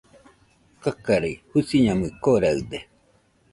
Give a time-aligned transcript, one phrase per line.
[0.83, 2.79] Kakarei, Jusiñamui koraɨde